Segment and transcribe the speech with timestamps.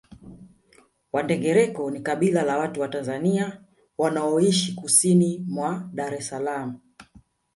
[1.13, 3.61] Wandengereko ni kabila la watu wa Tanzania
[3.97, 6.79] wanaoishi kusini mwa Dar es Salaam